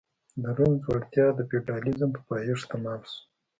د 0.41 0.43
روم 0.57 0.73
ځوړتیا 0.83 1.27
د 1.35 1.39
فیوډالېزم 1.49 2.09
په 2.15 2.21
پایښت 2.29 2.63
تمام 2.71 2.99
شو. 3.09 3.19